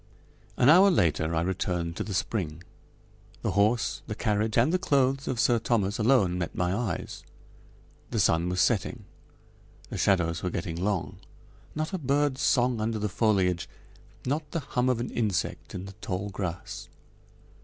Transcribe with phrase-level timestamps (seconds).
[0.57, 2.63] An hour later I returned to the spring.
[3.43, 7.23] The horse, the carriage, and the clothes of Sir Thomas alone met my eyes.
[8.09, 9.05] The sun was setting.
[9.91, 11.17] The shadows were getting long.
[11.75, 13.69] Not a bird's song under the foliage,
[14.25, 16.89] not the hum of an insect in the tall grass.